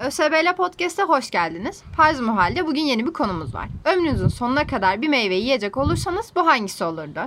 ÖSBL 0.00 0.56
Podcast'a 0.56 1.02
hoş 1.02 1.30
geldiniz. 1.30 1.82
Farz 1.96 2.20
Muhal'de 2.20 2.66
bugün 2.66 2.80
yeni 2.80 3.06
bir 3.06 3.12
konumuz 3.12 3.54
var. 3.54 3.68
Ömrünüzün 3.84 4.28
sonuna 4.28 4.66
kadar 4.66 5.02
bir 5.02 5.08
meyve 5.08 5.34
yiyecek 5.34 5.76
olursanız 5.76 6.32
bu 6.36 6.46
hangisi 6.46 6.84
olurdu? 6.84 7.20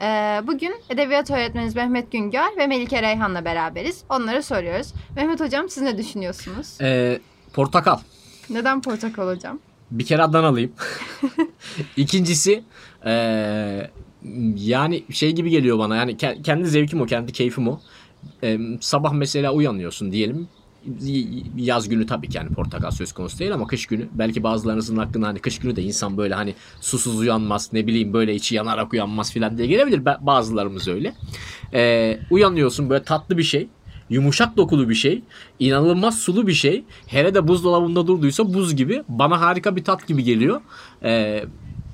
Ee, 0.00 0.40
bugün 0.46 0.74
edebiyat 0.90 1.30
öğretmenimiz 1.30 1.76
Mehmet 1.76 2.12
Güngör 2.12 2.56
ve 2.56 2.66
Melike 2.66 3.02
Reyhan'la 3.02 3.44
beraberiz. 3.44 4.04
Onlara 4.08 4.42
soruyoruz. 4.42 4.94
Mehmet 5.16 5.40
Hocam 5.40 5.68
siz 5.68 5.82
ne 5.82 5.98
düşünüyorsunuz? 5.98 6.78
Ee, 6.80 7.20
portakal. 7.52 7.98
Neden 8.50 8.82
portakal 8.82 9.26
hocam? 9.26 9.58
Bir 9.92 10.06
kere 10.06 10.22
addan 10.22 10.44
alayım. 10.44 10.72
İkincisi 11.96 12.64
ee, 13.06 13.90
yani 14.56 15.04
şey 15.10 15.32
gibi 15.32 15.50
geliyor 15.50 15.78
bana 15.78 15.96
yani 15.96 16.12
ke- 16.12 16.42
kendi 16.42 16.68
zevkim 16.68 17.00
o 17.00 17.06
kendi 17.06 17.32
keyfim 17.32 17.68
o. 17.68 17.80
Ee, 18.42 18.58
sabah 18.80 19.12
mesela 19.12 19.52
uyanıyorsun 19.52 20.12
diyelim. 20.12 20.48
Yaz 21.56 21.88
günü 21.88 22.06
tabii 22.06 22.28
ki 22.28 22.36
yani 22.36 22.48
portakal 22.48 22.90
söz 22.90 23.12
konusu 23.12 23.38
değil 23.38 23.54
ama 23.54 23.66
kış 23.66 23.86
günü 23.86 24.08
belki 24.12 24.42
bazılarınızın 24.42 24.96
aklına 24.96 25.26
hani 25.28 25.38
kış 25.38 25.58
günü 25.58 25.76
de 25.76 25.82
insan 25.82 26.16
böyle 26.16 26.34
hani 26.34 26.54
susuz 26.80 27.18
uyanmaz 27.20 27.70
ne 27.72 27.86
bileyim 27.86 28.12
böyle 28.12 28.34
içi 28.34 28.54
yanarak 28.54 28.92
uyanmaz 28.92 29.32
filan 29.32 29.58
diye 29.58 29.68
gelebilir. 29.68 29.98
Ba- 29.98 30.26
Bazılarımız 30.26 30.88
öyle. 30.88 31.14
Ee, 31.74 32.18
uyanıyorsun 32.30 32.90
böyle 32.90 33.04
tatlı 33.04 33.38
bir 33.38 33.42
şey. 33.42 33.68
Yumuşak 34.12 34.56
dokulu 34.56 34.88
bir 34.88 34.94
şey. 34.94 35.22
inanılmaz 35.58 36.18
sulu 36.18 36.46
bir 36.46 36.52
şey. 36.52 36.84
Hele 37.06 37.34
de 37.34 37.48
buzdolabında 37.48 38.06
durduysa 38.06 38.54
buz 38.54 38.76
gibi. 38.76 39.02
Bana 39.08 39.40
harika 39.40 39.76
bir 39.76 39.84
tat 39.84 40.06
gibi 40.06 40.24
geliyor. 40.24 40.60
Ee, 41.02 41.44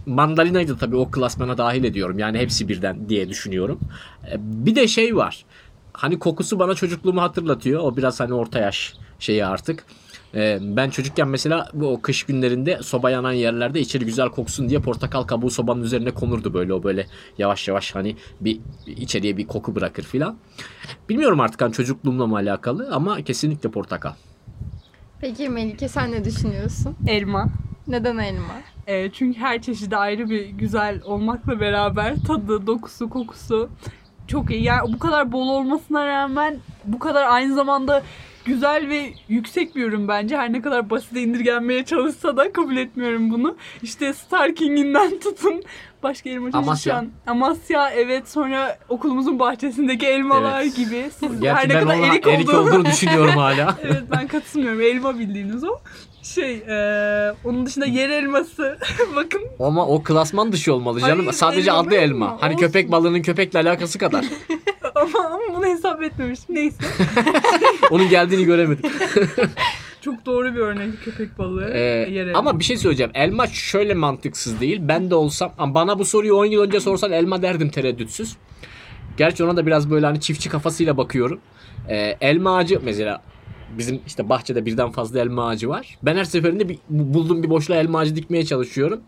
mandalinayı 0.07 0.69
da 0.69 0.77
tabii 0.77 0.97
o 0.97 1.11
klasmana 1.11 1.59
dahil 1.59 1.85
ediyorum. 1.85 2.19
Yani 2.19 2.39
hepsi 2.39 2.69
birden 2.69 3.09
diye 3.09 3.29
düşünüyorum. 3.29 3.79
Ee, 4.27 4.37
bir 4.39 4.75
de 4.75 4.89
şey 4.89 5.17
var. 5.17 5.45
Hani 5.93 6.19
kokusu 6.19 6.59
bana 6.59 6.75
çocukluğumu 6.75 7.23
hatırlatıyor. 7.23 7.81
O 7.81 7.97
biraz 7.97 8.21
hani 8.21 8.35
orta 8.35 8.59
yaş 8.59 8.95
şeyi 9.19 9.47
artık. 9.47 9.85
Ee, 10.35 10.59
ben 10.61 10.91
çocukken 10.91 11.29
mesela 11.29 11.69
bu 11.75 11.89
o 11.89 12.01
kış 12.01 12.23
günlerinde 12.23 12.79
soba 12.83 13.11
yanan 13.11 13.33
yerlerde 13.33 13.81
içeri 13.81 14.05
güzel 14.05 14.29
koksun 14.29 14.69
diye 14.69 14.81
portakal 14.81 15.23
kabuğu 15.23 15.51
sobanın 15.51 15.83
üzerine 15.83 16.11
konurdu 16.11 16.55
böyle 16.55 16.73
o 16.73 16.83
böyle 16.83 17.07
yavaş 17.39 17.69
yavaş 17.69 17.95
hani 17.95 18.17
bir 18.41 18.61
içeriye 18.87 19.37
bir 19.37 19.47
koku 19.47 19.75
bırakır 19.75 20.03
filan. 20.03 20.37
Bilmiyorum 21.09 21.41
artık 21.41 21.63
hani 21.63 21.73
çocukluğumla 21.73 22.27
mı 22.27 22.37
alakalı 22.37 22.89
ama 22.93 23.23
kesinlikle 23.23 23.71
portakal. 23.71 24.13
Peki 25.21 25.49
Melike 25.49 25.89
sen 25.89 26.13
ne 26.13 26.25
düşünüyorsun? 26.25 26.97
Elma. 27.07 27.49
Neden 27.89 28.19
elma? 28.19 28.55
Ee, 28.87 29.11
çünkü 29.13 29.41
her 29.41 29.63
çeşidi 29.63 29.97
ayrı 29.97 30.31
bir 30.31 30.47
güzel 30.47 31.01
olmakla 31.05 31.61
beraber 31.61 32.17
tadı, 32.27 32.67
dokusu, 32.67 33.11
kokusu 33.11 33.69
çok 34.27 34.51
iyi. 34.51 34.63
Yani 34.63 34.93
bu 34.93 34.99
kadar 34.99 35.33
bol 35.33 35.49
olmasına 35.49 36.07
rağmen 36.07 36.59
bu 36.85 36.99
kadar 36.99 37.27
aynı 37.27 37.55
zamanda 37.55 38.03
güzel 38.49 38.89
ve 38.89 39.13
yüksek 39.29 39.77
bir 39.77 39.85
ürün 39.85 40.09
bence. 40.09 40.37
Her 40.37 40.53
ne 40.53 40.63
kadar 40.63 40.91
basite 40.91 41.21
indirgenmeye 41.23 41.85
çalışsa 41.85 42.37
da 42.37 42.53
kabul 42.53 42.77
etmiyorum 42.77 43.31
bunu. 43.31 43.57
İşte 43.83 44.13
Star 44.13 44.55
King'inden 44.55 45.19
tutun. 45.25 45.63
Başka 46.03 46.31
elma 46.31 46.49
Amasya. 46.53 46.97
an. 46.97 47.09
Amasya 47.27 47.91
evet 47.91 48.29
sonra 48.29 48.79
okulumuzun 48.89 49.39
bahçesindeki 49.39 50.07
elmalar 50.07 50.63
Evet. 50.63 50.77
gibi. 50.77 51.11
Siz 51.21 51.41
Gerçi 51.41 51.61
her 51.61 51.69
ne 51.69 51.81
kadar 51.81 51.95
erik, 51.99 52.27
erik, 52.27 52.49
olduğunu 52.49 52.61
olduğunu 52.69 52.85
düşünüyorum 52.85 53.31
hala. 53.37 53.77
evet 53.83 54.03
ben 54.11 54.27
katılmıyorum. 54.27 54.81
Elma 54.81 55.19
bildiğiniz 55.19 55.65
o. 55.65 55.79
Şey, 56.23 56.55
eee, 56.69 57.33
onun 57.45 57.67
dışında 57.67 57.87
yer 57.87 58.11
elması. 58.11 58.79
Bakın 59.17 59.43
Ama 59.61 59.87
o 59.87 60.03
klasman 60.03 60.53
dışı 60.53 60.75
olmalı 60.75 61.01
canım. 61.01 61.19
Hayır, 61.19 61.33
Sadece 61.33 61.71
elma 61.71 61.81
adı 61.81 61.95
elma. 61.95 62.37
Hani 62.41 62.55
Olsun. 62.55 62.67
köpek 62.67 62.91
balığının 62.93 63.23
köpekle 63.23 63.59
alakası 63.59 63.99
kadar. 63.99 64.25
Ama, 65.01 65.27
ama 65.27 65.57
bunu 65.57 65.67
hesap 65.67 66.03
etmemiştim. 66.03 66.55
Neyse. 66.55 66.85
Onun 67.91 68.09
geldiğini 68.09 68.45
göremedim. 68.45 68.91
Çok 70.01 70.27
doğru 70.27 70.55
bir 70.55 70.61
örnek 70.61 71.05
köpek 71.05 71.39
balığı. 71.39 71.71
Ee, 71.75 71.79
yer 72.11 72.27
elma. 72.27 72.39
ama 72.39 72.59
bir 72.59 72.65
şey 72.65 72.77
söyleyeceğim. 72.77 73.13
Elma 73.15 73.47
şöyle 73.47 73.95
mantıksız 73.95 74.61
değil. 74.61 74.79
Ben 74.83 75.11
de 75.11 75.15
olsam 75.15 75.53
ama 75.59 75.75
bana 75.75 75.99
bu 75.99 76.05
soruyu 76.05 76.35
10 76.35 76.45
yıl 76.45 76.63
önce 76.63 76.81
sorsan 76.81 77.13
elma 77.13 77.43
derdim 77.43 77.69
tereddütsüz. 77.69 78.37
Gerçi 79.17 79.45
ona 79.45 79.57
da 79.57 79.67
biraz 79.67 79.91
böyle 79.91 80.07
hani 80.07 80.21
çiftçi 80.21 80.49
kafasıyla 80.49 80.97
bakıyorum. 80.97 81.41
Ee, 81.89 82.17
elma 82.21 82.57
ağacı 82.57 82.81
mesela 82.85 83.23
bizim 83.79 84.01
işte 84.07 84.29
bahçede 84.29 84.67
birden 84.67 84.91
fazla 84.91 85.21
elma 85.21 85.49
ağacı 85.49 85.69
var. 85.69 85.99
Ben 86.03 86.17
her 86.17 86.25
seferinde 86.25 86.69
bir, 86.69 86.79
bulduğum 86.89 87.43
bir 87.43 87.51
boşluğa 87.51 87.77
elma 87.77 87.99
ağacı 87.99 88.17
dikmeye 88.17 88.45
çalışıyorum. 88.45 89.01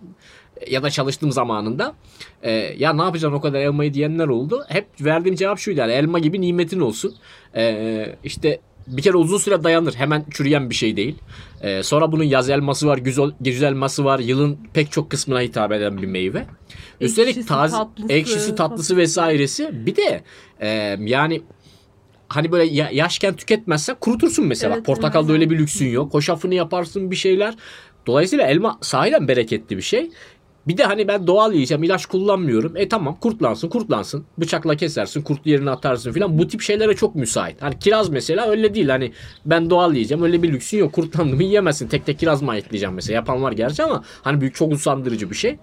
Ya 0.69 0.83
da 0.83 0.91
çalıştığım 0.91 1.33
zamanında. 1.33 1.95
Ee, 2.43 2.51
ya 2.79 2.93
ne 2.93 3.03
yapacaksın 3.03 3.37
o 3.39 3.41
kadar 3.41 3.61
elmayı 3.61 3.95
diyenler 3.95 4.29
oldu. 4.29 4.65
Hep 4.69 4.87
verdiğim 5.01 5.37
cevap 5.37 5.59
şuydu 5.59 5.81
yani 5.81 5.93
elma 5.93 6.19
gibi 6.19 6.41
nimetin 6.41 6.81
olsun. 6.81 7.15
Ee, 7.57 8.17
işte 8.25 8.61
bir 8.87 9.03
kere 9.03 9.17
uzun 9.17 9.39
süre 9.39 9.65
dayanır. 9.65 9.95
Hemen 9.95 10.25
çürüyen 10.31 10.71
bir 10.71 10.75
şey 10.75 10.97
değil. 10.97 11.19
Ee, 11.63 11.83
sonra 11.83 12.13
bunun 12.13 12.25
yaz 12.25 12.51
elması 12.51 12.87
var, 12.87 12.99
güzel, 12.99 13.31
güzel 13.41 13.69
elması 13.69 14.05
var. 14.05 14.19
Yılın 14.19 14.59
pek 14.75 14.93
çok 14.93 15.11
kısmına 15.11 15.41
hitap 15.41 15.73
eden 15.73 16.03
bir 16.03 16.07
meyve. 16.07 16.47
Üstelik 17.01 17.29
Ekşisi, 17.29 17.49
taze 17.49 17.77
tatlısı, 17.77 18.13
ekşisi, 18.13 18.55
tatlısı 18.55 18.97
vesairesi. 18.97 19.87
Bir 19.87 19.97
de 19.97 20.23
e, 20.61 20.69
yani 21.01 21.43
hani 22.29 22.53
böyle 22.53 22.73
ya- 22.75 22.91
yaşken 22.93 23.37
tüketmezsen 23.37 23.97
kurutursun 24.01 24.47
mesela. 24.47 24.75
Evet, 24.75 24.87
Portakalda 24.87 25.33
evet. 25.33 25.41
öyle 25.41 25.51
bir 25.51 25.59
lüksün 25.59 25.89
yok. 25.89 26.15
Hoşafını 26.15 26.55
yaparsın 26.55 27.11
bir 27.11 27.17
şeyler. 27.17 27.55
Dolayısıyla 28.07 28.47
elma 28.47 28.79
sahiden 28.83 29.29
bereketli 29.29 29.77
bir 29.77 29.83
şey. 29.83 30.11
Bir 30.69 30.77
de 30.77 30.85
hani 30.85 31.09
ben 31.09 31.27
doğal 31.27 31.53
yiyeceğim 31.53 31.83
ilaç 31.83 32.07
kullanmıyorum. 32.07 32.77
E 32.77 32.89
tamam 32.89 33.17
kurtlansın 33.21 33.69
kurtlansın. 33.69 34.25
Bıçakla 34.39 34.77
kesersin 34.77 35.23
kurt 35.23 35.47
yerine 35.47 35.71
atarsın 35.71 36.13
filan. 36.13 36.39
Bu 36.39 36.49
tip 36.49 36.61
şeylere 36.61 36.97
çok 36.97 37.15
müsait. 37.15 37.63
Hani 37.63 37.79
kiraz 37.79 38.09
mesela 38.09 38.51
öyle 38.51 38.75
değil. 38.75 38.89
Hani 38.89 39.13
ben 39.47 39.71
doğal 39.71 39.93
yiyeceğim 39.93 40.25
öyle 40.25 40.43
bir 40.43 40.53
lüksün 40.53 40.79
yok. 40.79 40.93
Kurtlandı 40.93 41.37
mı 41.37 41.43
yiyemezsin. 41.43 41.89
Tek 41.89 42.07
tek 42.07 42.19
kiraz 42.19 42.43
mı 42.43 42.51
ayıklayacağım 42.51 42.95
mesela. 42.95 43.15
Yapan 43.15 43.43
var 43.43 43.53
gerçi 43.53 43.83
ama 43.83 44.05
hani 44.23 44.41
büyük 44.41 44.55
çok 44.55 44.73
usandırıcı 44.73 45.31
bir 45.31 45.37
şey. 45.37 45.57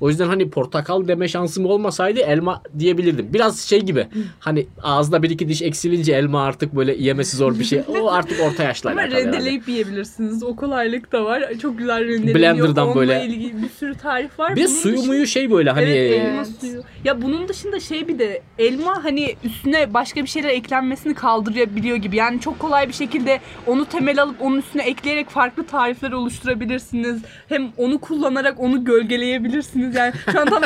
O 0.00 0.08
yüzden 0.08 0.26
hani 0.26 0.50
portakal 0.50 1.08
deme 1.08 1.28
şansım 1.28 1.66
olmasaydı 1.66 2.20
elma 2.20 2.62
diyebilirdim. 2.78 3.28
Biraz 3.32 3.60
şey 3.60 3.80
gibi 3.82 4.06
hani 4.38 4.66
ağızda 4.82 5.22
bir 5.22 5.30
iki 5.30 5.48
diş 5.48 5.62
eksilince 5.62 6.12
elma 6.12 6.42
artık 6.44 6.76
böyle 6.76 6.94
yemesi 6.94 7.36
zor 7.36 7.58
bir 7.58 7.64
şey. 7.64 7.82
O 8.02 8.10
artık 8.10 8.40
orta 8.40 8.62
yaşla 8.62 8.90
Ama 8.90 9.00
alakalı 9.00 9.16
herhalde. 9.20 9.36
rendeleyip 9.36 9.68
yiyebilirsiniz. 9.68 10.42
O 10.42 10.56
kolaylık 10.56 11.12
da 11.12 11.24
var. 11.24 11.44
Çok 11.62 11.78
güzel 11.78 12.04
rendeleniyor. 12.04 12.34
Blender'dan 12.34 12.86
Onunla 12.86 12.96
böyle- 13.00 13.24
ilgili 13.26 13.62
bir 13.62 13.68
sürü 13.68 13.94
tarif 13.94 14.38
var. 14.38 14.56
Bir 14.56 14.60
Bunun 14.64 14.74
suyu 14.74 14.94
dışında- 14.96 15.06
muyu 15.06 15.26
şey 15.26 15.50
böyle 15.50 15.70
hani 15.70 15.84
evet, 15.90 16.12
e, 16.12 16.14
elma 16.14 16.44
suyu. 16.44 16.82
Ya 17.04 17.22
bunun 17.22 17.48
dışında 17.48 17.80
şey 17.80 18.08
bir 18.08 18.18
de 18.18 18.42
elma 18.58 19.04
hani 19.04 19.34
üstüne 19.44 19.94
başka 19.94 20.22
bir 20.22 20.28
şeyler 20.28 20.48
eklenmesini 20.48 21.14
kaldırabiliyor 21.14 21.96
gibi. 21.96 22.16
Yani 22.16 22.40
çok 22.40 22.58
kolay 22.58 22.88
bir 22.88 22.92
şekilde 22.94 23.40
onu 23.66 23.84
temel 23.84 24.22
alıp 24.22 24.42
onun 24.42 24.58
üstüne 24.58 24.82
ekleyerek 24.82 25.28
farklı 25.30 25.66
tarifler 25.66 26.12
oluşturabilirsiniz. 26.12 27.22
Hem 27.48 27.68
onu 27.76 27.98
kullanarak 27.98 28.60
onu 28.60 28.84
gölgeleyebilirsiniz. 28.84 29.87
Yani 29.94 30.12
şu 30.32 30.40
an 30.40 30.46
tam, 30.46 30.62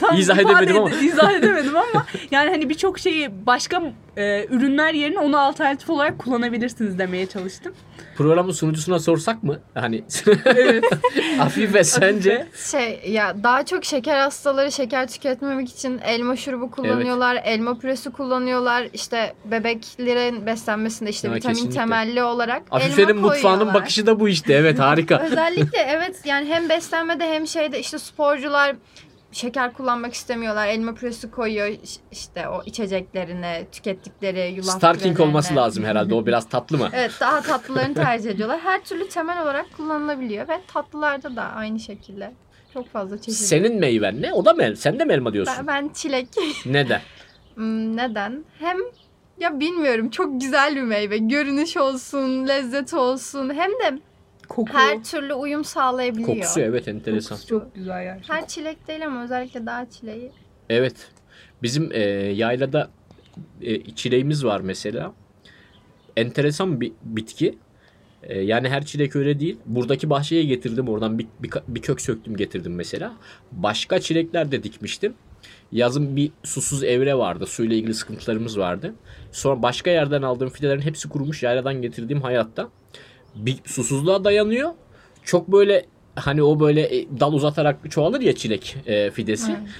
tam 0.00 0.16
İzah 0.16 0.38
edemedim 0.38 0.76
ama. 0.76 0.90
izah 0.90 1.32
edemedim 1.32 1.76
ama 1.76 2.06
yani 2.30 2.50
hani 2.50 2.68
birçok 2.68 2.98
şeyi 2.98 3.46
başka 3.46 3.82
e, 4.16 4.46
ürünler 4.50 4.94
yerine 4.94 5.18
onu 5.18 5.38
alternatif 5.38 5.90
olarak 5.90 6.18
kullanabilirsiniz 6.18 6.98
demeye 6.98 7.26
çalıştım. 7.26 7.74
programın 8.16 8.50
sunucusuna 8.52 8.98
sorsak 8.98 9.42
mı? 9.42 9.60
Hani 9.74 10.04
Evet. 10.44 10.84
Afife 11.40 11.84
sence? 11.84 12.46
Şey 12.70 13.00
ya 13.08 13.36
daha 13.42 13.64
çok 13.64 13.84
şeker 13.84 14.18
hastaları 14.20 14.72
şeker 14.72 15.08
tüketmemek 15.08 15.68
için 15.70 15.98
elma 16.04 16.36
şurubu 16.36 16.70
kullanıyorlar, 16.70 17.42
elma 17.44 17.78
püresi 17.78 18.12
kullanıyorlar. 18.12 18.88
İşte 18.92 19.34
bebeklerin 19.44 20.46
beslenmesinde 20.46 21.10
işte 21.10 21.28
Ya, 21.28 21.34
vitamin 21.34 21.54
kesinlikle. 21.54 21.80
temelli 21.80 22.22
olarak 22.22 22.62
Afife'nin 22.70 23.08
elma 23.08 23.20
mutfağının 23.20 23.74
bakışı 23.74 24.06
da 24.06 24.20
bu 24.20 24.28
işte. 24.28 24.54
Evet 24.54 24.78
harika. 24.78 25.18
Özellikle 25.30 25.78
evet 25.78 26.16
yani 26.24 26.48
hem 26.48 26.68
beslenmede 26.68 27.24
hem 27.32 27.46
şeyde 27.46 27.80
işte 27.80 27.98
sporcular 27.98 28.76
şeker 29.32 29.72
kullanmak 29.72 30.14
istemiyorlar. 30.14 30.66
Elma 30.68 30.94
püresi 30.94 31.30
koyuyor 31.30 31.66
iş- 31.66 31.98
işte 32.12 32.48
o 32.48 32.62
içeceklerine, 32.66 33.66
tükettikleri 33.72 34.52
yulaf 34.52 34.76
Starking 34.76 35.02
kürelerine. 35.02 35.22
olması 35.22 35.56
lazım 35.56 35.84
herhalde. 35.84 36.14
O 36.14 36.26
biraz 36.26 36.48
tatlı 36.48 36.78
mı? 36.78 36.88
Evet 36.92 37.12
daha 37.20 37.40
tatlılarını 37.40 37.94
tercih 37.94 38.30
ediyorlar. 38.30 38.60
Her 38.60 38.84
türlü 38.84 39.08
temel 39.08 39.42
olarak 39.42 39.66
kullanılabiliyor 39.76 40.48
ve 40.48 40.60
tatlılarda 40.66 41.36
da 41.36 41.42
aynı 41.42 41.80
şekilde. 41.80 42.32
Çok 42.74 42.88
fazla 42.92 43.18
çeşit. 43.20 43.40
Senin 43.40 43.80
meyven 43.80 44.22
ne? 44.22 44.32
O 44.32 44.44
da 44.44 44.52
mı? 44.52 44.76
Sen 44.76 44.98
de 44.98 45.04
mi 45.04 45.12
elma 45.12 45.32
diyorsun? 45.32 45.54
Ben, 45.58 45.66
ben 45.66 45.88
çilek. 45.88 46.28
Neden? 46.66 47.00
Hmm, 47.54 47.96
Neden? 47.96 48.44
Hem 48.58 48.76
ya 49.40 49.60
bilmiyorum 49.60 50.10
çok 50.10 50.40
güzel 50.40 50.76
bir 50.76 50.82
meyve. 50.82 51.18
Görünüş 51.18 51.76
olsun, 51.76 52.48
lezzet 52.48 52.94
olsun. 52.94 53.54
Hem 53.54 53.70
de 53.70 53.98
Koku. 54.48 54.72
her 54.72 55.04
türlü 55.04 55.34
uyum 55.34 55.64
sağlayabiliyor. 55.64 56.28
Kokusu 56.28 56.60
evet 56.60 56.88
enteresan. 56.88 57.36
Kokusu 57.36 57.48
çok 57.48 57.74
güzel 57.74 58.04
gerçekten. 58.04 58.34
Her 58.34 58.48
çilek 58.48 58.88
değil 58.88 59.06
ama 59.06 59.24
özellikle 59.24 59.66
dağ 59.66 59.86
çileği. 59.90 60.30
Evet. 60.70 61.08
Bizim 61.62 61.92
e, 61.92 62.00
yaylada 62.32 62.90
e, 63.62 63.94
çileğimiz 63.94 64.44
var 64.44 64.60
mesela. 64.60 65.12
Enteresan 66.16 66.80
bir 66.80 66.92
bitki. 67.04 67.58
E, 68.22 68.40
yani 68.40 68.68
her 68.68 68.84
çilek 68.84 69.16
öyle 69.16 69.40
değil. 69.40 69.58
Buradaki 69.66 70.10
bahçeye 70.10 70.42
getirdim 70.44 70.88
oradan 70.88 71.18
bir, 71.18 71.26
bir, 71.40 71.50
bir 71.68 71.82
kök 71.82 72.00
söktüm 72.00 72.36
getirdim 72.36 72.74
mesela. 72.74 73.12
Başka 73.52 74.00
çilekler 74.00 74.52
de 74.52 74.62
dikmiştim. 74.62 75.14
Yazın 75.72 76.16
bir 76.16 76.30
susuz 76.42 76.84
evre 76.84 77.18
vardı. 77.18 77.46
Suyla 77.46 77.76
ilgili 77.76 77.94
sıkıntılarımız 77.94 78.58
vardı. 78.58 78.94
Sonra 79.32 79.62
başka 79.62 79.90
yerden 79.90 80.22
aldığım 80.22 80.48
fidelerin 80.48 80.80
hepsi 80.80 81.08
kurumuş. 81.08 81.42
Yayladan 81.42 81.82
getirdiğim 81.82 82.22
hayatta. 82.22 82.68
Bir 83.36 83.56
susuzluğa 83.64 84.24
dayanıyor. 84.24 84.70
Çok 85.24 85.52
böyle 85.52 85.86
hani 86.14 86.42
o 86.42 86.60
böyle 86.60 86.96
e, 86.96 87.06
dal 87.20 87.32
uzatarak 87.32 87.90
çoğalır 87.90 88.20
ya 88.20 88.34
çilek 88.34 88.76
e, 88.86 89.10
fidesi. 89.10 89.52
Evet. 89.52 89.70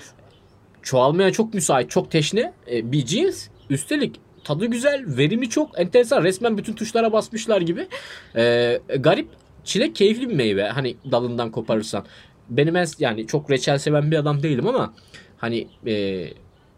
Çoğalmaya 0.83 1.33
çok 1.33 1.55
müsait, 1.55 1.91
çok 1.91 2.11
teşne 2.11 2.53
e, 2.71 2.93
bir 2.93 3.05
cins. 3.05 3.49
Üstelik 3.71 4.21
tadı 4.45 4.67
güzel, 4.67 5.05
verimi 5.07 5.49
çok 5.49 5.81
enteresan. 5.81 6.25
Resmen 6.25 6.59
bütün 6.59 6.73
tuşlara 6.73 7.13
basmışlar 7.13 7.61
gibi. 7.61 7.89
E, 8.37 8.81
garip. 8.99 9.29
Çilek 9.65 9.95
keyifli 9.97 10.29
bir 10.29 10.35
meyve. 10.35 10.69
Hani 10.69 10.97
dalından 11.11 11.51
koparırsan. 11.51 12.05
Benim 12.49 12.77
en, 12.77 12.87
yani 12.99 13.27
çok 13.27 13.51
reçel 13.51 13.79
seven 13.79 14.11
bir 14.11 14.17
adam 14.17 14.43
değilim 14.43 14.67
ama 14.67 14.95
hani 15.37 15.69
e, 15.87 16.27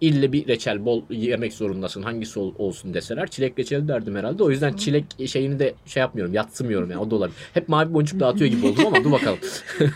ille 0.00 0.32
bir 0.32 0.48
reçel 0.48 0.84
bol 0.84 1.02
yemek 1.10 1.52
zorundasın. 1.52 2.02
Hangisi 2.02 2.40
ol- 2.40 2.54
olsun 2.58 2.94
deseler 2.94 3.26
çilek 3.30 3.58
reçeli 3.58 3.88
derdim 3.88 4.16
herhalde. 4.16 4.42
O 4.42 4.50
yüzden 4.50 4.72
çilek 4.72 5.04
şeyini 5.28 5.58
de 5.58 5.74
şey 5.86 6.00
yapmıyorum, 6.00 6.34
yatsımıyorum 6.34 6.90
yani 6.90 7.00
o 7.00 7.10
da 7.10 7.14
olabilir. 7.14 7.36
Hep 7.54 7.68
mavi 7.68 7.94
boncuk 7.94 8.20
dağıtıyor 8.20 8.50
gibi 8.50 8.66
oldum 8.66 8.86
ama 8.86 9.04
dur 9.04 9.12
bakalım. 9.12 9.38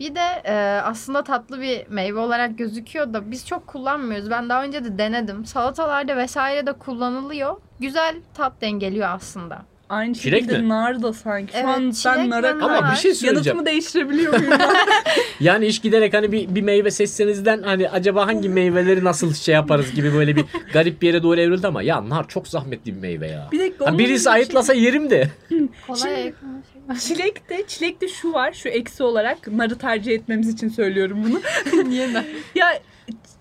Bir 0.00 0.14
de 0.14 0.42
e, 0.44 0.54
aslında 0.84 1.24
tatlı 1.24 1.60
bir 1.60 1.86
meyve 1.88 2.18
olarak 2.18 2.58
gözüküyor 2.58 3.12
da 3.14 3.30
biz 3.30 3.46
çok 3.46 3.66
kullanmıyoruz. 3.66 4.30
Ben 4.30 4.48
daha 4.48 4.64
önce 4.64 4.84
de 4.84 4.98
denedim. 4.98 5.46
Salatalarda 5.46 6.16
vesaire 6.16 6.66
de 6.66 6.72
kullanılıyor. 6.72 7.56
Güzel 7.80 8.16
tat 8.34 8.52
dengeliyor 8.60 9.08
aslında. 9.10 9.62
Aynı 9.88 10.14
Çilek 10.14 10.40
şekilde 10.40 10.58
mi? 10.58 10.68
nar 10.68 11.02
da 11.02 11.12
sanki. 11.12 11.52
Şu 11.52 11.58
Evet, 11.58 11.68
an 11.68 11.90
çilek 11.90 12.16
ben 12.16 12.24
ve 12.24 12.30
nara 12.30 12.58
nar. 12.58 12.70
Ama 12.78 12.90
bir 12.92 12.96
şey 12.96 13.14
söyleyeceğim. 13.14 13.34
Yanıtımı 13.34 13.66
değiştirebiliyor 13.66 14.38
muyum? 14.38 14.50
ben? 14.58 14.60
Yani 15.40 15.66
iş 15.66 15.78
giderek 15.78 16.14
hani 16.14 16.32
bir, 16.32 16.54
bir 16.54 16.62
meyve 16.62 16.90
seçsenizden 16.90 17.62
hani 17.62 17.88
acaba 17.88 18.26
hangi 18.26 18.48
meyveleri 18.48 19.04
nasıl 19.04 19.34
şey 19.34 19.54
yaparız 19.54 19.94
gibi 19.94 20.14
böyle 20.14 20.36
bir 20.36 20.44
garip 20.72 21.02
bir 21.02 21.06
yere 21.06 21.22
doğru 21.22 21.40
evrildi 21.40 21.66
ama 21.66 21.82
ya 21.82 22.08
nar 22.08 22.28
çok 22.28 22.48
zahmetli 22.48 22.96
bir 22.96 23.00
meyve 23.00 23.26
ya. 23.28 23.48
bir 23.52 23.58
dakika. 23.60 23.86
Ha, 23.86 23.98
birisi 23.98 24.26
bir 24.26 24.30
ayıtlasa 24.30 24.74
yerim 24.74 25.10
de. 25.10 25.28
Kolay 25.86 26.14
ayıklama 26.14 26.54
şey. 27.00 27.16
Çilekte, 27.16 27.66
çilekte 27.66 28.08
şu 28.08 28.32
var, 28.32 28.52
şu 28.52 28.68
eksi 28.68 29.02
olarak 29.02 29.48
narı 29.48 29.78
tercih 29.78 30.12
etmemiz 30.12 30.48
için 30.48 30.68
söylüyorum 30.68 31.18
bunu. 31.24 31.40
Niye 31.88 32.14
de? 32.14 32.24
ya 32.54 32.80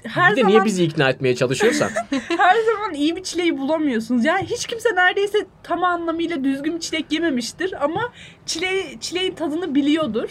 her 0.04 0.32
bir 0.32 0.36
de 0.38 0.42
zaman 0.42 0.52
niye 0.52 0.66
bizi 0.66 0.84
ikna 0.84 1.10
etmeye 1.10 1.36
çalışıyorsan. 1.36 1.90
her 2.38 2.56
zaman 2.64 2.94
iyi 2.94 3.16
bir 3.16 3.24
çileği 3.24 3.58
bulamıyorsunuz. 3.58 4.26
Yani 4.26 4.46
hiç 4.46 4.68
kimse 4.68 4.96
neredeyse 4.96 5.38
tam 5.64 5.84
anlamıyla 5.84 6.44
düzgün 6.44 6.76
bir 6.76 6.80
çilek 6.80 7.12
yememiştir 7.12 7.84
ama 7.84 8.02
çileği, 8.46 9.00
çileğin 9.02 9.36
tadını 9.36 9.76
biliyordur. 9.76 10.30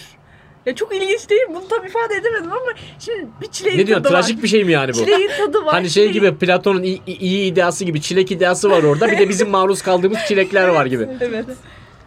Ya 0.67 0.75
çok 0.75 0.95
ilginç 0.95 1.31
değil? 1.31 1.43
Bunu 1.49 1.69
tam 1.69 1.87
ifade 1.87 2.15
edemedim 2.15 2.53
ama 2.53 2.71
şimdi 2.99 3.27
bir 3.43 3.47
çileğin 3.47 3.79
ne 3.79 3.87
diyorsun 3.87 4.03
tadı 4.03 4.13
trajik 4.13 4.37
var. 4.37 4.43
bir 4.43 4.49
şey 4.49 4.65
mi 4.65 4.73
yani 4.73 4.93
bu? 4.93 4.97
Çileğin 4.97 5.31
tadı 5.39 5.65
var. 5.65 5.75
Hani 5.75 5.91
şey 5.91 6.13
gibi 6.13 6.35
Platon'un 6.37 6.83
iyi, 6.83 7.03
iyi 7.07 7.53
ideası 7.53 7.85
gibi 7.85 8.01
çilek 8.01 8.31
ideası 8.31 8.71
var 8.71 8.83
orada. 8.83 9.11
Bir 9.11 9.19
de 9.19 9.29
bizim 9.29 9.49
maruz 9.51 9.83
kaldığımız 9.83 10.19
çilekler 10.29 10.69
var 10.69 10.87
gibi. 10.87 11.09
Evet. 11.21 11.47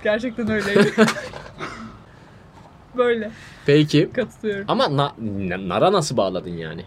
Gerçekten 0.04 0.50
öyleydi. 0.52 0.94
Böyle 2.98 3.31
Peki. 3.66 4.10
katılıyorum. 4.13 4.66
Ama 4.68 4.98
na- 4.98 5.13
nara 5.69 5.94
nasıl 5.94 6.18
bağladın 6.18 6.57
yani? 6.57 6.86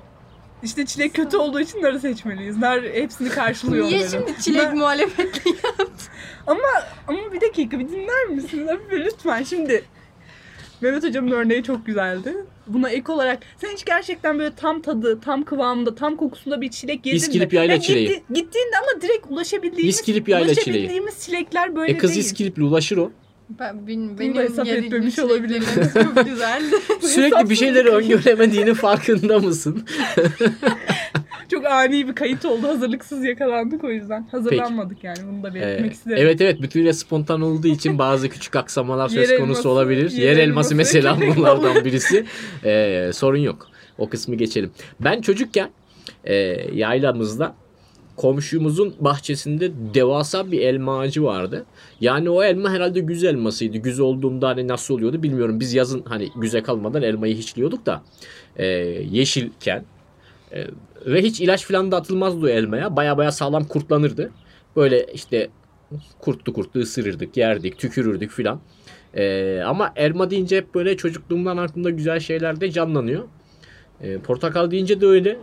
İşte 0.62 0.86
çilek 0.86 1.14
kötü 1.14 1.36
olduğu 1.36 1.60
için 1.60 1.82
narı 1.82 2.00
seçmeliyiz. 2.00 2.56
Nar 2.56 2.82
hepsini 2.82 3.28
karşılıyor 3.28 3.86
Niye 3.86 3.98
onların. 3.98 4.10
şimdi 4.26 4.42
çilek 4.42 4.62
Ben- 4.62 4.76
muhalefeti? 4.76 5.40
Ama 6.46 6.58
bir 7.32 7.40
dakika 7.40 7.78
bir 7.78 7.88
dinler 7.88 8.26
misiniz? 8.26 8.68
Hafife 8.68 9.00
lütfen 9.04 9.42
şimdi. 9.42 9.84
Mehmet 10.80 11.04
hocamın 11.04 11.30
örneği 11.30 11.62
çok 11.62 11.86
güzeldi. 11.86 12.34
Buna 12.66 12.90
ek 12.90 13.12
olarak 13.12 13.38
sen 13.60 13.68
hiç 13.68 13.84
gerçekten 13.84 14.38
böyle 14.38 14.54
tam 14.54 14.82
tadı, 14.82 15.20
tam 15.20 15.42
kıvamında, 15.44 15.94
tam 15.94 16.16
kokusunda 16.16 16.60
bir 16.60 16.70
çilek 16.70 17.06
yedin 17.06 17.16
İskilip 17.18 17.52
mi? 17.52 17.56
yayla 17.56 17.74
Ya 17.74 17.80
çileği. 17.80 18.08
gitti- 18.08 18.22
gittiğinde 18.34 18.76
ama 18.82 19.00
direkt 19.02 19.26
ulaşabildiğimiz, 19.28 19.94
İskilip 19.96 20.28
yayla 20.28 20.54
çileği. 20.54 20.76
ulaşabildiğimiz 20.76 21.20
çilekler 21.26 21.76
böyle 21.76 21.92
E 21.92 21.98
kız 21.98 22.10
değil. 22.10 22.20
iskilipli 22.20 22.62
ulaşır 22.62 22.96
o. 22.96 23.10
Ben, 23.58 23.86
benim, 23.86 24.18
benim 24.18 24.36
da 24.36 24.40
hesap 24.40 24.66
etmemiş 24.68 25.18
olabilirim. 25.18 25.64
çok 25.94 26.24
güzeldi. 26.26 26.74
Sürekli 27.00 27.50
bir 27.50 27.54
şeyleri 27.54 27.88
öngöremediğinin 27.88 28.74
farkında 28.74 29.38
mısın? 29.38 29.84
Çok 31.50 31.66
ani 31.66 32.08
bir 32.08 32.14
kayıt 32.14 32.44
oldu. 32.44 32.68
Hazırlıksız 32.68 33.24
yakalandık 33.24 33.84
o 33.84 33.90
yüzden. 33.90 34.26
Hazırlanmadık 34.30 35.04
yani 35.04 35.18
bunu 35.32 35.42
da 35.42 35.48
Ee, 35.48 35.54
belirtmek 35.54 35.92
isterim. 35.92 36.18
evet 36.20 36.40
evet 36.40 36.62
bütünüyle 36.62 36.92
spontan 36.92 37.40
olduğu 37.42 37.66
için 37.68 37.98
bazı 37.98 38.28
küçük 38.28 38.56
aksamalar 38.56 39.08
söz 39.08 39.28
konusu 39.28 39.42
elması, 39.42 39.68
olabilir. 39.68 40.10
yer 40.10 40.18
Yer 40.22 40.30
elması 40.30 40.42
elması, 40.42 40.74
mesela 40.74 41.18
bunlardan 41.36 41.84
birisi. 41.84 42.24
Ee, 42.64 43.10
sorun 43.14 43.38
yok. 43.38 43.68
O 43.98 44.08
kısmı 44.08 44.34
geçelim. 44.34 44.70
Ben 45.00 45.20
çocukken 45.20 45.70
e, 46.24 46.34
yaylamızda 46.74 47.54
komşumuzun 48.22 48.94
bahçesinde 49.00 49.70
devasa 49.94 50.52
bir 50.52 50.60
elma 50.60 50.98
ağacı 50.98 51.24
vardı. 51.24 51.64
Yani 52.00 52.30
o 52.30 52.42
elma 52.42 52.70
herhalde 52.70 53.00
güz 53.00 53.24
elmasıydı. 53.24 53.78
Güz 53.78 54.00
olduğunda 54.00 54.48
hani 54.48 54.68
nasıl 54.68 54.94
oluyordu 54.94 55.22
bilmiyorum. 55.22 55.60
Biz 55.60 55.74
yazın 55.74 56.02
hani 56.04 56.28
güze 56.36 56.62
kalmadan 56.62 57.02
elmayı 57.02 57.36
hiçliyorduk 57.36 57.86
da 57.86 58.02
e, 58.56 58.66
yeşilken 59.10 59.84
e, 60.52 60.66
ve 61.06 61.22
hiç 61.22 61.40
ilaç 61.40 61.66
falan 61.66 61.92
da 61.92 61.96
atılmazdı 61.96 62.46
o 62.46 62.48
elmaya. 62.48 62.96
Baya 62.96 63.18
baya 63.18 63.32
sağlam 63.32 63.64
kurtlanırdı. 63.64 64.30
Böyle 64.76 65.06
işte 65.14 65.48
kurtlu 66.18 66.52
kurtlu 66.52 66.80
ısırırdık, 66.80 67.36
yerdik, 67.36 67.78
tükürürdük 67.78 68.30
filan. 68.30 68.60
E, 69.14 69.60
ama 69.66 69.92
elma 69.96 70.30
deyince 70.30 70.56
hep 70.56 70.74
böyle 70.74 70.96
çocukluğumdan 70.96 71.56
aklımda 71.56 71.90
güzel 71.90 72.20
şeyler 72.20 72.60
de 72.60 72.70
canlanıyor. 72.70 73.24
E, 74.00 74.18
portakal 74.18 74.70
deyince 74.70 75.00
de 75.00 75.06
öyle. 75.06 75.38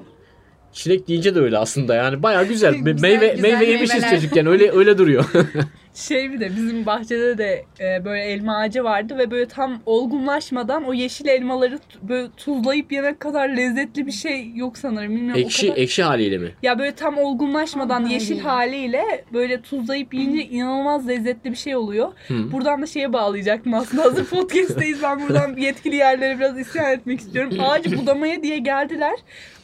Çilek 0.73 1.07
deyince 1.07 1.35
de 1.35 1.39
öyle 1.39 1.57
aslında 1.57 1.95
yani 1.95 2.23
baya 2.23 2.43
güzel. 2.43 2.73
Güzel, 2.75 3.01
meyve 3.01 3.27
güzel 3.27 3.41
meyve 3.41 3.65
yemişiz 3.65 3.93
meyveler. 3.93 4.15
çocukken 4.15 4.47
öyle 4.47 4.71
öyle 4.71 4.97
duruyor. 4.97 5.25
Şey 5.93 6.31
bir 6.33 6.39
de 6.39 6.49
bizim 6.55 6.85
bahçede 6.85 7.37
de 7.37 7.65
e, 7.79 8.05
böyle 8.05 8.23
elma 8.23 8.57
ağacı 8.57 8.83
vardı 8.83 9.17
ve 9.17 9.31
böyle 9.31 9.47
tam 9.47 9.81
olgunlaşmadan 9.85 10.83
o 10.83 10.93
yeşil 10.93 11.27
elmaları 11.27 11.77
t- 11.77 11.83
böyle 12.09 12.27
tuzlayıp 12.37 12.91
yemek 12.91 13.19
kadar 13.19 13.49
lezzetli 13.49 14.07
bir 14.07 14.11
şey 14.11 14.51
yok 14.55 14.77
sanırım. 14.77 15.15
Bilmiyorum, 15.15 15.41
o 15.43 15.45
ekşi 15.45 15.67
kadar- 15.67 15.77
ekşi 15.81 16.03
haliyle 16.03 16.37
mi? 16.37 16.51
Ya 16.63 16.79
böyle 16.79 16.91
tam 16.91 17.17
olgunlaşmadan 17.17 18.01
Tam 18.03 18.11
yeşil 18.11 18.39
haliyle. 18.39 18.97
haliyle 18.97 19.25
böyle 19.33 19.61
tuzlayıp 19.61 20.13
yiyince 20.13 20.41
inanılmaz 20.43 21.07
lezzetli 21.07 21.51
bir 21.51 21.55
şey 21.57 21.75
oluyor. 21.75 22.11
Hı. 22.27 22.51
Buradan 22.51 22.81
da 22.81 22.85
şeye 22.85 23.13
bağlayacaktım 23.13 23.73
aslında. 23.73 24.03
Hazır 24.03 24.25
podcast'teyiz 24.29 25.03
ben 25.03 25.19
buradan 25.27 25.55
yetkili 25.57 25.95
yerlere 25.95 26.39
biraz 26.39 26.59
isyan 26.59 26.91
etmek 26.91 27.19
istiyorum. 27.19 27.57
Ağacı 27.61 27.97
budamaya 28.01 28.43
diye 28.43 28.57
geldiler. 28.57 29.15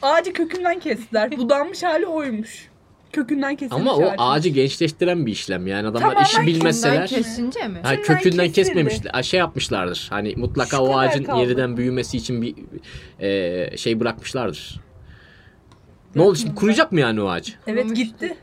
Ağacı 0.02 0.32
kökünden 0.32 0.78
kestiler. 0.78 1.36
Budanmış 1.36 1.82
hali 1.82 2.06
oymuş. 2.06 2.68
Kökünden 3.16 3.56
kesilmiş 3.56 3.80
Ama 3.80 3.96
o 3.96 4.02
ağacın. 4.04 4.14
ağacı 4.18 4.48
gençleştiren 4.48 5.26
bir 5.26 5.32
işlem 5.32 5.66
yani 5.66 5.88
adamlar 5.88 6.00
Tamamen 6.00 6.24
işi 6.24 6.46
bilmezseler. 6.46 7.00
Kökünden 7.08 7.22
kesince 7.22 7.68
mi? 7.68 7.80
Ha, 7.82 7.96
Kökünden 7.96 8.18
kökünden 8.18 8.46
kesildi. 8.46 8.64
kesmemişler. 8.74 9.22
Şey 9.22 9.40
yapmışlardır. 9.40 10.06
Hani 10.10 10.34
mutlaka 10.36 10.76
Şu 10.76 10.82
o 10.82 10.86
kadar 10.92 11.04
ağacın 11.06 11.24
kaldı. 11.24 11.40
yeniden 11.40 11.76
büyümesi 11.76 12.16
için 12.16 12.42
bir 12.42 12.54
e, 13.20 13.76
şey 13.76 14.00
bırakmışlardır. 14.00 14.80
Ne 16.14 16.22
oldu 16.22 16.36
şimdi 16.36 16.54
kuruyacak 16.54 16.92
mı 16.92 17.00
yani 17.00 17.20
o 17.22 17.28
ağaç? 17.28 17.54
Evet 17.66 17.96
gitti. 17.96 18.36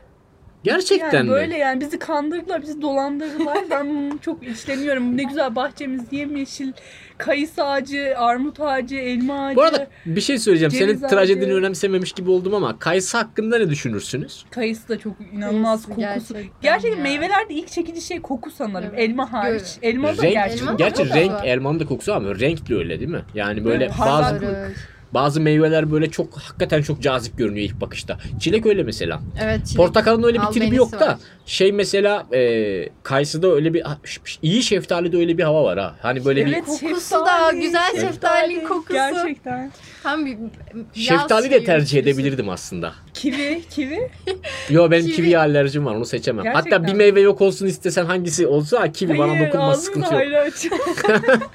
Gerçekten 0.64 1.12
yani 1.14 1.28
mi? 1.28 1.34
böyle 1.34 1.56
yani 1.56 1.80
bizi 1.80 1.98
kandırdılar, 1.98 2.62
bizi 2.62 2.82
dolandırdılar. 2.82 3.58
ben 3.70 3.88
bunu 3.88 4.18
çok 4.20 4.48
içleniyorum. 4.48 5.16
Ne 5.16 5.22
güzel 5.22 5.56
bahçemiz 5.56 6.02
yemyeşil. 6.10 6.72
Kayısı 7.18 7.64
ağacı, 7.64 8.14
armut 8.16 8.60
ağacı, 8.60 8.96
elma 8.96 9.44
ağacı. 9.46 9.56
Bu 9.56 9.62
arada 9.62 9.86
bir 10.06 10.20
şey 10.20 10.38
söyleyeceğim. 10.38 10.70
Senin 10.70 11.08
trajedini 11.08 11.44
ağacı. 11.44 11.54
önemsememiş 11.54 12.12
gibi 12.12 12.30
oldum 12.30 12.54
ama 12.54 12.78
kayısı 12.78 13.16
hakkında 13.18 13.58
ne 13.58 13.70
düşünürsünüz? 13.70 14.44
Kayısı 14.50 14.88
da 14.88 14.98
çok 14.98 15.12
inanılmaz 15.32 15.82
kokusu. 15.82 16.00
Gerçekten, 16.00 16.44
Gerçekten 16.62 17.02
meyvelerde 17.02 17.54
ilk 17.54 17.68
çekici 17.68 18.00
şey 18.00 18.22
koku 18.22 18.50
sanırım. 18.50 18.90
Evet. 18.90 19.08
Elma 19.10 19.32
hariç. 19.32 19.62
Gö- 19.62 19.78
Elma 19.82 20.08
da 20.08 20.22
renk, 20.22 20.32
gerçekten. 20.32 20.66
Elma 20.66 20.76
gerçi 20.76 21.10
da 21.10 21.14
renk 21.14 21.32
elmanın 21.44 21.80
da 21.80 21.86
kokusu 21.86 22.14
ama 22.14 22.34
renk 22.34 22.68
de 22.68 22.74
öyle 22.74 23.00
değil 23.00 23.10
mi? 23.10 23.22
Yani 23.34 23.64
böyle 23.64 23.84
Evet, 23.84 23.94
bazı. 24.00 24.40
Bazı 25.14 25.40
meyveler 25.40 25.90
böyle 25.92 26.10
çok 26.10 26.38
hakikaten 26.38 26.82
çok 26.82 27.02
cazip 27.02 27.38
görünüyor 27.38 27.66
ilk 27.70 27.80
bakışta. 27.80 28.18
Çilek 28.40 28.66
öyle 28.66 28.82
mesela. 28.82 29.20
Evet 29.44 29.66
çilek. 29.66 29.76
Portakalın 29.76 30.22
öyle 30.22 30.40
bir 30.40 30.46
tribi 30.46 30.76
yok 30.76 30.92
da 30.92 31.06
var. 31.06 31.16
şey 31.46 31.72
mesela 31.72 32.26
e, 32.32 32.88
kayısıda 33.02 33.52
öyle 33.54 33.74
bir 33.74 33.82
ş- 34.04 34.20
iyi 34.42 34.62
şeftalide 34.62 35.16
öyle 35.16 35.38
bir 35.38 35.42
hava 35.42 35.64
var 35.64 35.78
ha. 35.78 35.94
Hani 36.02 36.24
böyle 36.24 36.40
Evet, 36.40 36.64
Kokusu 36.66 36.88
şeftali, 36.88 37.26
da 37.26 37.52
güzel 37.60 38.00
şeftalinin 38.00 38.64
kokusu. 38.68 38.92
Gerçekten. 38.92 39.72
Tam 40.02 40.26
bir 40.26 40.36
bir 40.96 41.00
şeftali 41.00 41.50
de 41.50 41.64
tercih 41.64 41.98
edebilirdim 41.98 42.48
aslında. 42.48 42.92
Kivi, 43.14 43.62
kivi. 43.70 44.10
Yo 44.70 44.90
benim 44.90 45.04
Kivi. 45.06 45.16
kiviye 45.16 45.38
alerjim 45.38 45.86
var 45.86 45.94
onu 45.94 46.04
seçemem. 46.04 46.44
Gerçekten 46.44 46.70
Hatta 46.78 46.86
bir 46.92 46.94
meyve 46.94 47.20
yok 47.20 47.40
olsun 47.40 47.66
istesen 47.66 48.04
hangisi 48.04 48.46
olsa 48.46 48.92
kivi 48.92 49.18
bana 49.18 49.32
Hayır, 49.32 49.46
dokunmaz 49.46 49.68
ağzınızı 49.78 49.84
sıkıntı 49.86 50.14
yok. 50.14 51.42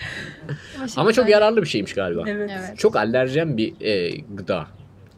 Ama 0.97 1.13
çok 1.13 1.29
yararlı 1.29 1.61
bir 1.61 1.67
şeymiş 1.67 1.93
galiba. 1.93 2.23
evet. 2.27 2.51
Evet. 2.59 2.77
Çok 2.79 2.95
alerjen 2.95 3.57
bir 3.57 3.81
e, 3.81 4.09
gıda. 4.33 4.67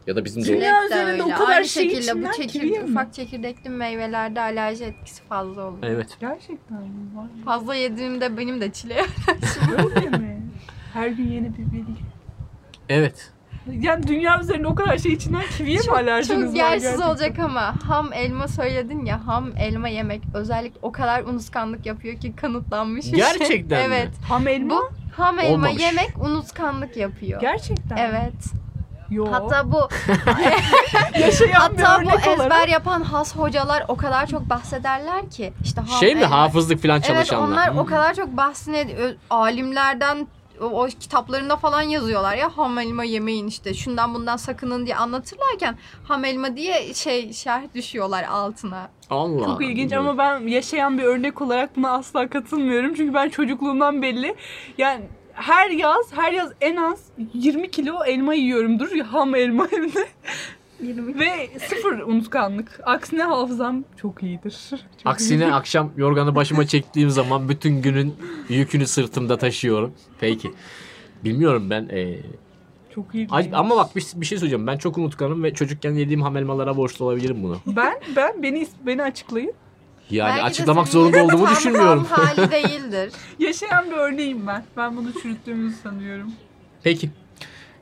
Ya 0.06 0.16
da 0.16 0.24
bizim. 0.24 0.42
Çilek 0.42 0.60
de 0.62 0.86
üzerinde 0.86 1.22
o 1.22 1.26
öyle. 1.26 1.34
kadar 1.34 1.56
Aynı 1.56 1.68
şey 1.68 1.90
şekilde 1.90 2.22
bu 2.28 2.32
çekir, 2.32 2.82
ufak 2.82 3.14
çekirdekli 3.14 3.70
meyvelerde 3.70 4.40
alerji 4.40 4.84
etkisi 4.84 5.22
fazla 5.22 5.62
oluyor. 5.66 5.82
Evet. 5.82 6.16
Gerçekten 6.20 6.78
mi? 6.78 7.16
Var? 7.16 7.26
Fazla 7.44 7.74
yediğimde 7.74 8.36
benim 8.38 8.60
de 8.60 8.72
çile. 8.72 8.96
Öyle 9.78 10.08
mi? 10.18 10.42
Her 10.92 11.08
gün 11.08 11.28
yeni 11.28 11.52
bir 11.52 11.72
bilgi. 11.72 11.92
Evet. 12.88 13.30
Yani 13.80 14.06
dünya 14.06 14.40
üzerinde 14.40 14.66
o 14.66 14.74
kadar 14.74 14.98
şey 14.98 15.12
içinden 15.12 15.42
kiviye 15.58 15.80
mi 15.80 15.90
alerjiniz 15.90 16.40
Çok 16.44 16.48
var 16.62 16.70
yersiz 16.70 16.82
gerçekten? 16.82 17.08
olacak 17.08 17.38
ama 17.38 17.74
ham 17.86 18.12
elma 18.12 18.48
söyledin 18.48 19.04
ya 19.04 19.26
ham 19.26 19.50
elma 19.58 19.88
yemek 19.88 20.22
özellikle 20.34 20.78
o 20.82 20.92
kadar 20.92 21.22
unutkanlık 21.24 21.86
yapıyor 21.86 22.20
ki 22.20 22.36
kanıtlanmış 22.36 23.06
bir 23.06 23.10
şey. 23.10 23.18
Gerçekten 23.18 23.90
mi? 23.90 23.96
Evet. 23.96 24.08
Ham 24.28 24.48
elma? 24.48 24.74
Bu 24.74 24.90
ham 25.12 25.38
elma 25.38 25.54
Olmamış. 25.54 25.82
yemek 25.82 26.10
unutkanlık 26.20 26.96
yapıyor. 26.96 27.40
Gerçekten. 27.40 27.96
Evet. 27.96 28.32
Yo. 29.10 29.26
Hatta 29.32 29.72
bu 29.72 29.88
yaşayan 31.20 31.48
bir 31.78 31.82
hatta 31.82 32.04
bu 32.04 32.10
ezber 32.10 32.36
olarak. 32.36 32.68
yapan 32.68 33.02
has 33.02 33.36
hocalar 33.36 33.84
o 33.88 33.96
kadar 33.96 34.26
çok 34.26 34.50
bahsederler 34.50 35.30
ki 35.30 35.52
işte 35.64 35.80
ham 35.80 36.00
Şey 36.00 36.14
mi 36.14 36.20
elma- 36.20 36.30
hafızlık 36.30 36.82
falan 36.82 36.94
Evet 36.96 37.06
çalışanlar. 37.06 37.48
onlar 37.48 37.68
o 37.68 37.74
Hmm. 37.80 37.86
kadar 37.86 38.14
çok 38.14 38.28
bahsediyor. 38.36 39.10
Alimlerden 39.30 40.26
o, 40.62 40.84
o 40.84 40.86
kitaplarında 40.86 41.56
falan 41.56 41.82
yazıyorlar 41.82 42.36
ya 42.36 42.56
ham 42.56 42.78
elma 42.78 43.04
yemeyin 43.04 43.46
işte 43.46 43.74
şundan 43.74 44.14
bundan 44.14 44.36
sakının 44.36 44.86
diye 44.86 44.96
anlatırlarken 44.96 45.76
ham 46.04 46.24
elma 46.24 46.56
diye 46.56 46.94
şey 46.94 47.32
şerh 47.32 47.62
düşüyorlar 47.74 48.24
altına. 48.24 48.90
Allah. 49.10 49.44
Çok 49.44 49.62
ilginç 49.64 49.92
ama 49.92 50.18
ben 50.18 50.46
yaşayan 50.46 50.98
bir 50.98 51.02
örnek 51.04 51.42
olarak 51.42 51.76
buna 51.76 51.90
asla 51.90 52.28
katılmıyorum. 52.28 52.94
Çünkü 52.94 53.14
ben 53.14 53.28
çocukluğumdan 53.28 54.02
belli. 54.02 54.34
Yani 54.78 55.04
her 55.32 55.70
yaz, 55.70 56.12
her 56.16 56.32
yaz 56.32 56.52
en 56.60 56.76
az 56.76 57.00
20 57.34 57.70
kilo 57.70 58.04
elma 58.04 58.34
yiyorumdur. 58.34 58.98
Ham 58.98 59.34
elma 59.34 59.66
hem 59.70 59.94
de. 59.94 60.08
Ve 60.82 61.50
sıfır 61.68 61.98
unutkanlık. 61.98 62.80
Aksine 62.84 63.22
hafızam 63.22 63.84
çok 64.00 64.22
iyidir. 64.22 64.56
Çok 64.70 64.78
Aksine 65.12 65.44
iyi. 65.44 65.52
akşam 65.52 65.90
yorganı 65.96 66.34
başıma 66.34 66.66
çektiğim 66.66 67.10
zaman 67.10 67.48
bütün 67.48 67.82
günün 67.82 68.14
yükünü 68.48 68.86
sırtımda 68.86 69.38
taşıyorum. 69.38 69.92
Peki. 70.20 70.52
Bilmiyorum 71.24 71.70
ben. 71.70 71.88
e, 71.88 72.18
Çok 72.94 73.14
iyi. 73.14 73.26
ac- 73.26 73.56
ama 73.56 73.76
bak 73.76 73.96
bir, 73.96 74.06
bir 74.14 74.26
şey 74.26 74.38
söyleyeceğim. 74.38 74.66
Ben 74.66 74.76
çok 74.76 74.98
unutkanım 74.98 75.42
ve 75.42 75.54
çocukken 75.54 75.92
yediğim 75.94 76.22
hamelmalara 76.22 76.76
borçlu 76.76 77.04
olabilirim 77.04 77.42
bunu. 77.42 77.58
Ben 77.66 77.94
ben 78.16 78.42
beni 78.42 78.66
beni 78.86 79.02
açıklayın. 79.02 79.52
Yani 80.10 80.28
Belki 80.30 80.42
açıklamak 80.42 80.88
zorunda 80.88 81.24
olduğumu 81.24 81.44
tam 81.44 81.54
düşünmüyorum. 81.56 82.04
ham 82.04 82.26
hali 82.26 82.50
değildir. 82.50 83.12
Yaşayan 83.38 83.86
bir 83.90 83.96
örneğim 83.96 84.46
ben. 84.46 84.64
Ben 84.76 84.96
bunu 84.96 85.12
çürüttüğümüzü 85.22 85.76
sanıyorum. 85.76 86.32
Peki. 86.82 87.10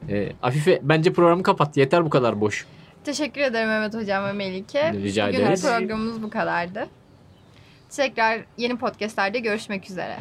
E, 0.09 0.33
Afife 0.43 0.81
bence 0.83 1.13
programı 1.13 1.43
kapat. 1.43 1.77
Yeter 1.77 2.05
bu 2.05 2.11
kadar 2.11 2.41
boş. 2.41 2.67
Teşekkür 3.05 3.41
ederim 3.41 3.69
Mehmet 3.69 3.95
Hocam 3.95 4.25
ve 4.25 4.33
Melike. 4.33 4.93
Rica 4.93 5.29
Bugün 5.29 5.41
ederiz. 5.41 5.63
programımız 5.63 6.23
bu 6.23 6.31
kadardı. 6.31 6.89
Tekrar 7.91 8.41
yeni 8.57 8.77
podcastlerde 8.77 9.39
görüşmek 9.39 9.91
üzere. 9.91 10.17